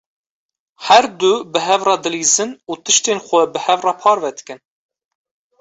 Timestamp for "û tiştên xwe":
2.71-3.41